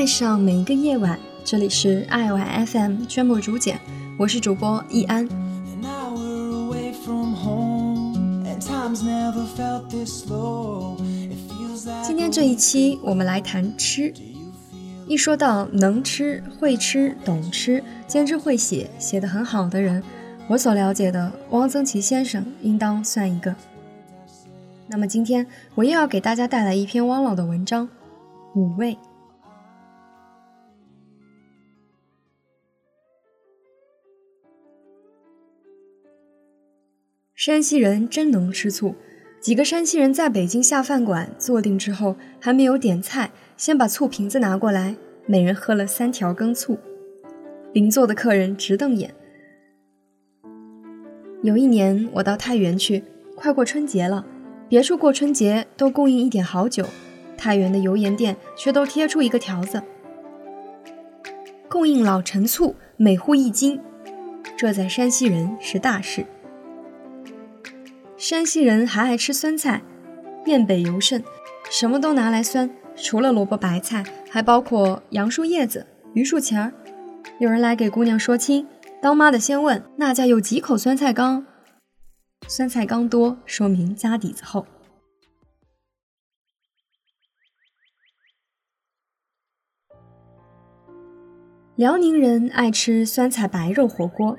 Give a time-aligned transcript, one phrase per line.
[0.00, 3.78] 爱上每一个夜晚，这里是爱晚 FM 专播主简，
[4.16, 5.28] 我是主播易安。
[12.02, 14.10] 今天这一期我们来谈吃。
[15.06, 20.02] 一说到能吃、会吃、懂吃、兼之会写、写得很好的人，
[20.48, 23.54] 我所了解的汪曾祺先生应当算一个。
[24.86, 27.86] 那么今天我又要给大家带来一篇汪老的文章，
[28.54, 28.94] 《五味》。
[37.40, 38.94] 山西人真能吃醋。
[39.40, 44.94] 几个山西人在北京下饭馆坐定之后，还没有点菜，先把醋瓶子拿过来，
[45.24, 46.76] 每人喝了三条羹醋。
[47.72, 49.14] 邻座的客人直瞪眼。
[51.42, 54.26] 有一年我到太原去，快过春节了，
[54.68, 56.84] 别处过春节都供应一点好酒，
[57.38, 59.82] 太原的油盐店却都贴出一个条子：
[61.70, 63.80] 供应老陈醋，每户一斤。
[64.58, 66.26] 这在山西人是大事。
[68.20, 69.82] 山西人还爱吃酸菜，
[70.44, 71.24] 面北尤甚，
[71.70, 76.70] 什么都拿来酸，除了萝卜白菜，还包括杨树叶子、榆树钱儿。
[77.38, 78.68] 有人来给姑娘说亲，
[79.00, 81.46] 当妈的先问那家有几口酸菜缸，
[82.46, 84.66] 酸菜缸多，说明家底子厚。
[91.74, 94.36] 辽宁人爱吃酸菜白肉火锅。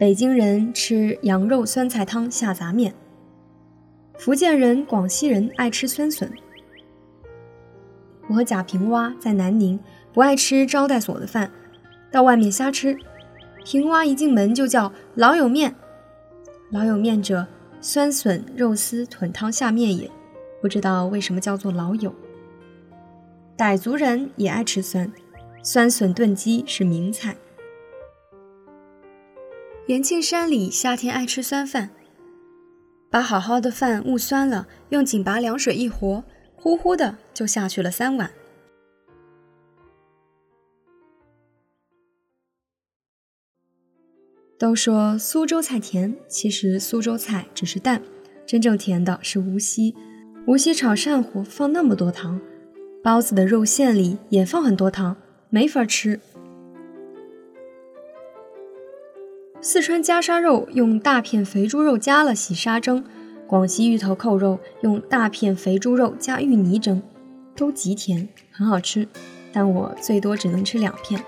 [0.00, 2.94] 北京人吃羊肉酸菜汤下杂面，
[4.16, 6.32] 福建人、广西人爱吃酸笋。
[8.26, 9.78] 我和贾平凹在南宁
[10.14, 11.52] 不爱吃招待所的饭，
[12.10, 12.96] 到外面瞎吃。
[13.62, 15.74] 平凹一进门就叫老友面，
[16.70, 17.46] 老友面者，
[17.82, 20.10] 酸笋肉丝豚汤下面也，
[20.62, 22.14] 不知道为什么叫做老友。
[23.54, 25.12] 傣族人也爱吃酸，
[25.62, 27.36] 酸笋炖鸡是名菜。
[29.90, 31.90] 延庆山里夏天爱吃酸饭，
[33.10, 36.22] 把好好的饭焐酸了，用井拔凉水一和，
[36.54, 38.30] 呼呼的就下去了三碗。
[44.56, 48.00] 都说苏州菜甜，其实苏州菜只是淡，
[48.46, 49.96] 真正甜的是无锡。
[50.46, 52.40] 无锡炒鳝糊放那么多糖，
[53.02, 55.16] 包子的肉馅里也放很多糖，
[55.48, 56.20] 没法吃。
[59.62, 63.04] 四川夹沙肉用大片肥猪肉加了洗沙蒸，
[63.46, 67.02] 广西芋头扣肉用大片肥猪肉加芋泥蒸，
[67.54, 69.06] 都极甜，很好吃，
[69.52, 71.22] 但我最多只能吃两片。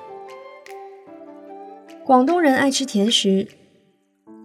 [2.02, 3.48] 广东人爱吃甜食，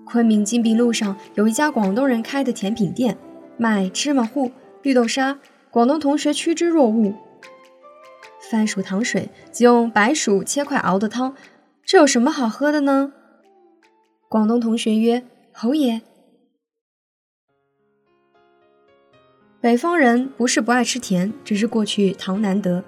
[0.05, 3.17] 昆明金碧路上有一家广东人开的甜品店，
[3.55, 5.39] 卖芝麻糊、绿豆沙，
[5.71, 7.15] 广东同学趋之若鹜。
[8.51, 11.33] 番薯糖水即用白薯切块熬的汤，
[11.85, 13.13] 这有什么好喝的呢？
[14.29, 15.23] 广东同学曰
[15.53, 16.01] ：“侯爷，
[19.61, 22.83] 北方人不是不爱吃甜，只是过去糖难得。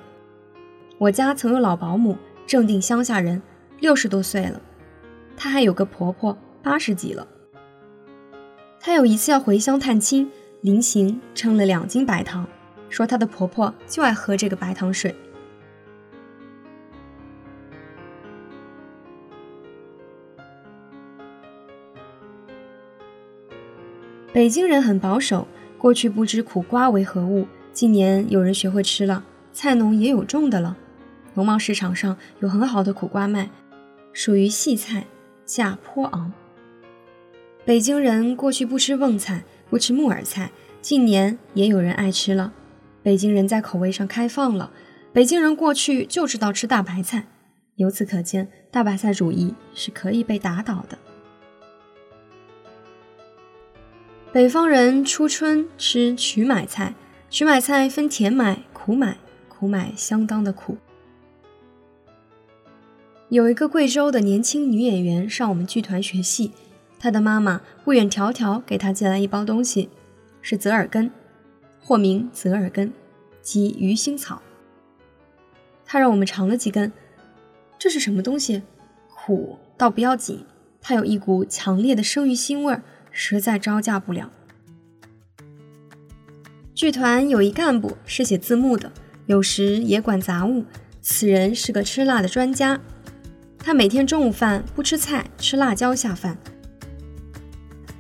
[0.98, 3.42] 我家曾有老保姆，正定乡下人，
[3.80, 4.62] 六十多岁了。
[5.38, 7.26] 她还有个婆婆，八十几了。
[8.78, 10.30] 她有一次要回乡探亲，
[10.60, 12.46] 临行称了两斤白糖，
[12.90, 15.16] 说她的婆婆就爱喝这个白糖水。”
[24.40, 25.46] 北京人很保守，
[25.78, 30.78] 过去不知苦瓜为何物，近年有人学会吃了，菜农也有种的了。
[31.34, 33.50] 农贸市场上有很好的苦瓜卖，
[34.14, 35.08] 属于细菜，
[35.46, 36.32] 价颇昂。
[37.66, 42.54] 北京人过去不吃瓮菜，不吃木耳菜，近年也有人爱吃了。
[43.04, 44.72] 北京人在口味上开放了，
[45.12, 47.28] 北京人过去就知道吃大白菜，
[47.76, 50.98] 由此可见，大白菜主义是可以被打倒的。
[54.32, 56.94] 北方人初春吃曲买菜，
[57.32, 59.18] 曲买菜分甜买、苦买，
[59.48, 60.78] 苦买相当的苦。
[63.30, 66.52] 有一个贵州的年轻女演员上我们剧团学戏，
[67.00, 69.90] 她的妈妈不远迢迢给她寄来一包东西，
[70.44, 71.10] 是泽尔根，
[71.82, 72.94] 或名泽尔根，
[73.42, 74.44] 即鱼腥草。
[75.84, 76.92] 她让我们尝了几根，
[77.80, 78.62] 这是什么东西？
[79.08, 80.46] 苦倒不要紧，
[80.80, 82.84] 它有一股强烈的生鱼腥味儿。
[83.12, 84.30] 实在招架不了。
[86.74, 88.92] 剧团有一干部是写字幕的，
[89.26, 90.66] 有时也管杂物。
[91.02, 92.80] 此人是个吃辣的专家，
[93.58, 96.38] 他每天中午饭不吃菜，吃辣椒下饭。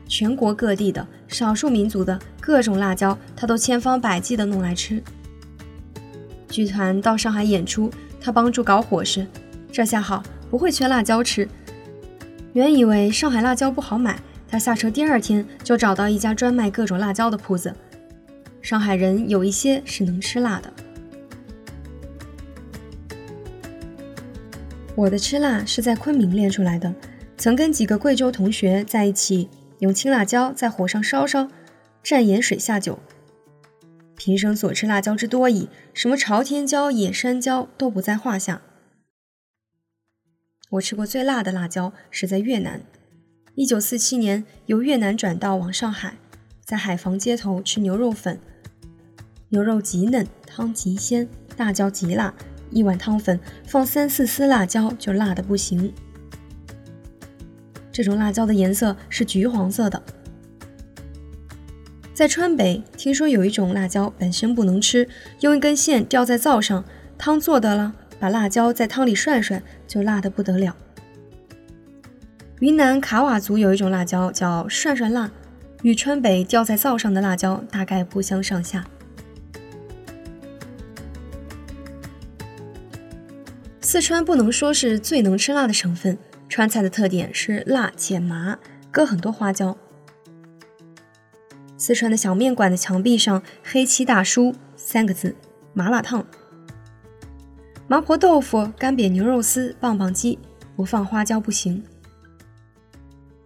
[0.08, 5.02] 全国各地的少数民族的各种辣椒，他都千方百计的弄来吃。
[6.50, 9.28] 剧团到上海演出，他帮助搞伙食，
[9.72, 11.48] 这下好，不会缺辣椒吃。
[12.54, 17.76] 原以为上海辣椒不好买，他下车第二天就找到一家专卖各种辣椒的铺子。
[18.62, 20.74] 上海人有一些是能吃辣的。
[24.96, 26.94] 我的吃辣是在昆明练出来的，
[27.38, 29.50] 曾跟几个贵州同学在一起，
[29.80, 31.48] 用青辣椒在火上烧烧，
[32.04, 33.00] 蘸盐水下酒。
[34.18, 38.62] 平生所吃辣椒之多矣，什么朝天椒、野山椒都不在话下。
[40.72, 42.82] 我吃过最辣的辣椒是在越南，
[43.60, 46.14] 一九四七年由越南转道往上海，
[46.64, 48.40] 在海防街头吃牛肉粉，
[49.50, 51.28] 牛肉极嫩，汤极鲜，
[51.58, 52.34] 辣椒极辣，
[52.72, 55.94] 一碗汤粉放三四丝辣椒就辣的不行。
[57.92, 60.02] 这种辣椒的颜色是橘黄色的。
[62.14, 65.10] 在川北，听说有一种辣椒本身不能吃，
[65.42, 66.86] 用一根线吊在灶上，
[67.18, 70.78] 汤做得了，把辣椒在汤里涮涮，就辣得不得了。
[72.60, 75.32] 云南卡瓦族有一种辣椒叫涮涮辣，
[75.82, 78.86] 与川北吊在灶上的辣椒大概不相上下。
[83.80, 86.18] 四川不能说是最能吃辣的省份，
[86.50, 88.60] 川菜的特点是辣且麻，
[88.92, 89.78] 搁很多花椒。
[91.78, 95.34] 四川的小面馆的墙壁上黑漆大书三个字：
[95.74, 96.26] 麻辣烫。
[97.88, 100.38] 麻婆豆腐、干煸牛肉丝、棒棒鸡，
[100.76, 101.82] 不放花椒不行。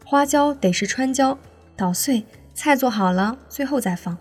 [0.05, 1.37] 花椒得是川椒，
[1.75, 2.23] 捣碎，
[2.53, 4.17] 菜做好了，最后再放。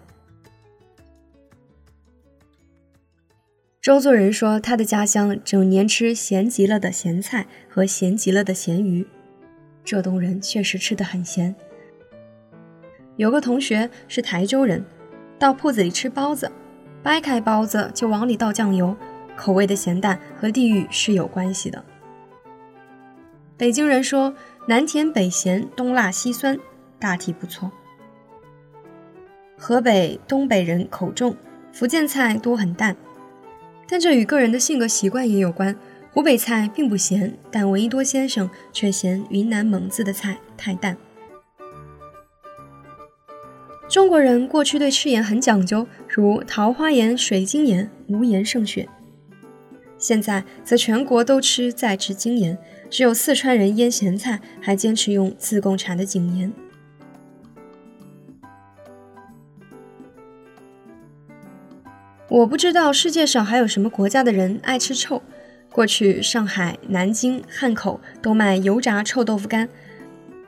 [3.80, 9.06] 周作人说，他的家乡整年吃咸极了的咸菜和咸极了的咸鱼，
[9.84, 11.54] 浙东人确实吃得很咸。
[13.16, 14.84] 有个同学是台州人，
[15.36, 16.50] 到铺子里吃包子，
[17.02, 18.96] 掰开包子就往里倒酱油，
[19.36, 21.84] 口味的咸淡和地域是有关系的。
[23.62, 24.34] 北京人说
[24.66, 26.58] 南甜北咸，东辣西酸，
[26.98, 27.70] 大体不错。
[29.56, 31.36] 河北、东北人口重，
[31.72, 32.96] 福建菜多很淡，
[33.86, 35.76] 但这与个人的性格习惯也有关。
[36.10, 40.96] 湖北菜并不咸，但闻一多先生却嫌云南蒙自的菜太淡。
[43.88, 48.88] 中国人过去对吃盐很讲究，如桃花盐、水晶盐，无盐胜雪。
[49.96, 52.58] 现在则全国都吃在制精盐，
[52.92, 56.52] 只有四川人腌咸菜还坚持用自贡产的井盐。
[62.28, 65.22] 我不知道世界上还有什么国家的人爱吃臭。
[65.70, 69.70] 过去上海、南京、汉口都卖油炸臭豆腐干。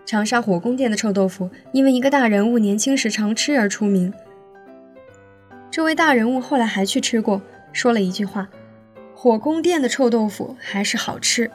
[0.05, 4.12] 长沙火宫殿的臭豆腐，因为一个大人物年轻时常吃而出名。
[5.70, 7.41] 这位大人物后来还去吃过，
[7.73, 8.50] 说了一句话
[9.17, 11.50] ：“火宫殿的臭豆腐还是好吃。”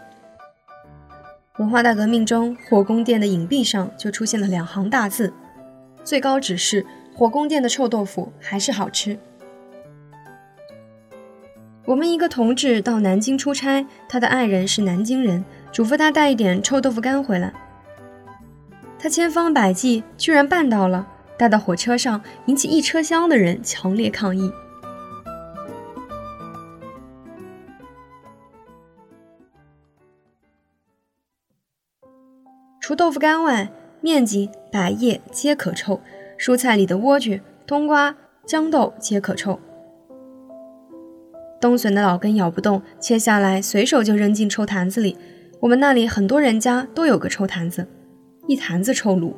[1.59, 5.33] 文化大革命中，火宫殿的影壁上就出现了两行大字
[6.06, 9.19] ：“最高指示：火宫殿的臭豆腐还是好吃。”
[11.83, 17.51] 我们一个同志到南京出差，他的爱人是南京人，嘱咐他带一点臭豆腐干回来。
[18.97, 21.05] 他千方百计，居然办到了，
[21.38, 24.50] 带到火车上，引起一车厢的人强烈抗议。
[32.89, 36.00] 除豆腐干外，面筋、百叶皆可臭；
[36.39, 38.15] 蔬菜里的莴苣、冬瓜、
[38.48, 39.60] 豇豆皆可臭。
[41.62, 45.15] 冬笋的老根咬不动，切下来随手就扔进臭坛子里。
[45.60, 47.88] 我们那里很多人家都有个臭坛子。
[48.48, 49.34] 一坛子臭卤，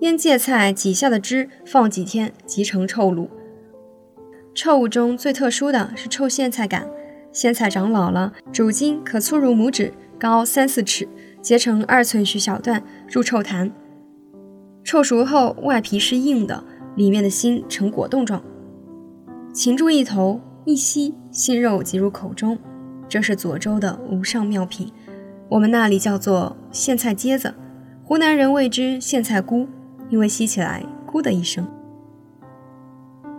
[0.00, 3.28] 腌芥菜挤下的汁放几天即成臭卤。
[4.56, 6.90] 臭物中最特殊的是臭苋菜杆，
[7.32, 11.06] 苋菜长老了，主茎可粗如拇指，高三四尺，
[11.42, 13.70] 截成二寸许小段，入臭坛。
[14.84, 16.64] 臭熟后，外皮是硬的，
[16.96, 18.42] 里面的心呈果冻状。
[19.52, 22.58] 擒住一头，一吸，心肉即入口中。
[23.08, 24.92] 这是左州的无上妙品，
[25.48, 27.54] 我们那里叫做苋菜疖子。
[28.04, 29.66] 湖南人谓之苋菜菇，
[30.08, 31.66] 因为吸起来“咕”的一声。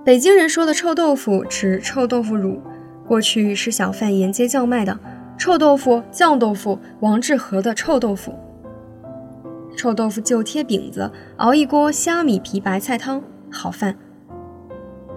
[0.03, 2.61] 北京人说的臭豆腐指臭豆腐乳，
[3.07, 4.99] 过去是小贩沿街叫卖的
[5.41, 8.31] 臭豆腐、酱豆腐、王致和的臭豆腐。
[9.75, 13.19] 臭豆腐就贴饼子，熬一锅虾米皮白菜汤，
[13.49, 13.97] 好饭。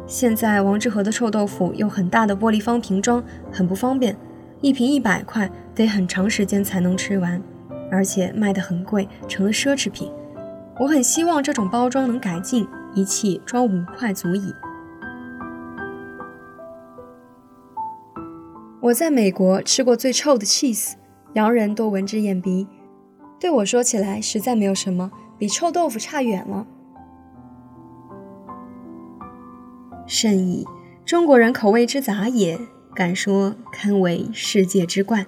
[0.07, 4.17] 现在王致和的臭豆腐用很大的玻璃方瓶装，很不方便，
[4.63, 7.39] 一瓶一百块，得很长时间才能吃完。
[7.91, 10.11] 而且卖得很贵，成了奢侈品。
[10.81, 14.55] 我很希望这种包装能改进，一气装五块足矣。
[18.85, 20.93] 我在美国吃过最臭的 cheese，
[21.33, 22.69] 洋人都闻之眼鼻，
[23.41, 26.67] 对我说起来实在没有什么，比臭豆腐差远了。
[30.07, 30.67] 甚矣，
[31.07, 32.61] 中国人口味之杂也，
[32.95, 35.25] 敢说堪为世界之冠。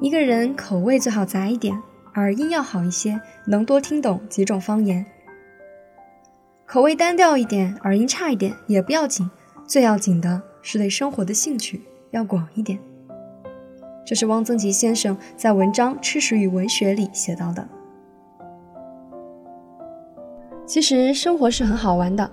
[0.00, 1.80] 一个人口味最好杂一点，
[2.16, 5.04] 耳音要好一些，能多听懂几种方言。
[6.64, 9.30] 口味单调一点，耳音差一点也不要紧，
[9.66, 11.82] 最要紧的是对生活的兴趣
[12.12, 12.78] 要广一点。
[14.06, 17.68] 这是汪曾祺先生在文章《吃食与文学》里写到的。
[20.66, 22.28] 其实生活是很好玩的，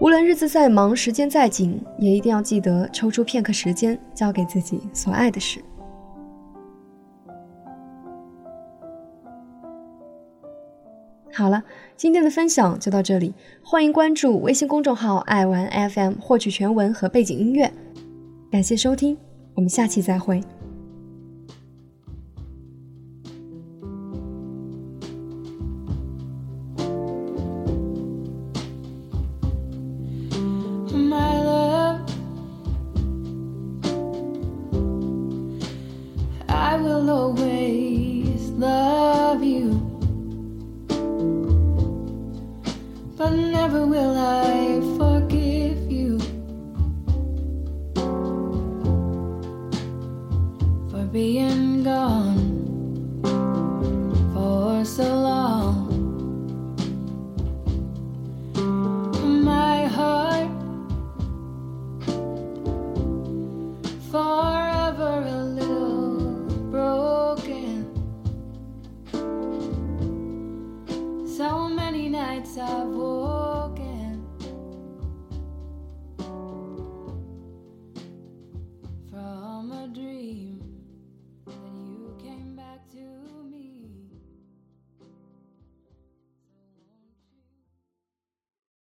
[0.00, 5.62] 无论日子再忙，时间再紧，也一定要记得抽出片刻时间，交给自己所爱的事。
[11.38, 11.62] 好了，
[11.96, 17.72] 今天的分享就到这里，欢迎关注微信公众号“爱玩 FM” 获取全文和背景音乐。
[18.50, 19.16] 感谢收听，
[19.54, 20.42] 我们下期再会。
[43.18, 44.57] But never will I